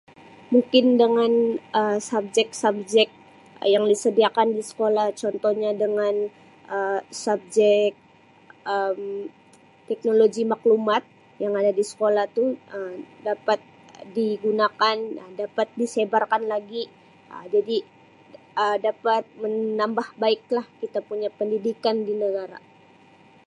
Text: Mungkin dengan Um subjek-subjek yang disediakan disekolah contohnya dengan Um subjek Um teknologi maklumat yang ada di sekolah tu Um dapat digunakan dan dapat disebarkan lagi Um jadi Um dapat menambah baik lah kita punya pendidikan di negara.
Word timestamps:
Mungkin 0.53 0.85
dengan 1.01 1.31
Um 1.79 1.97
subjek-subjek 2.09 3.07
yang 3.73 3.83
disediakan 3.91 4.47
disekolah 4.57 5.07
contohnya 5.21 5.71
dengan 5.83 6.13
Um 6.75 6.97
subjek 7.25 7.91
Um 8.75 9.01
teknologi 9.89 10.41
maklumat 10.51 11.03
yang 11.43 11.53
ada 11.59 11.71
di 11.79 11.83
sekolah 11.91 12.25
tu 12.37 12.45
Um 12.77 12.93
dapat 13.29 13.59
digunakan 14.17 14.95
dan 15.17 15.29
dapat 15.41 15.67
disebarkan 15.81 16.43
lagi 16.53 16.83
Um 17.33 17.45
jadi 17.55 17.77
Um 18.61 18.75
dapat 18.87 19.23
menambah 19.43 20.09
baik 20.23 20.41
lah 20.57 20.65
kita 20.81 20.99
punya 21.09 21.29
pendidikan 21.39 21.95
di 22.09 22.13
negara. 22.23 22.57